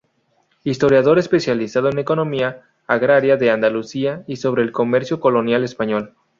Historiador 0.63 1.19
especializado 1.19 1.89
en 1.91 1.99
economía 1.99 2.63
agraria 2.87 3.37
de 3.37 3.51
Andalucía 3.51 4.23
y 4.25 4.37
sobre 4.37 4.63
el 4.63 4.71
comercio 4.71 5.19
colonial 5.19 5.63
español. 5.63 6.15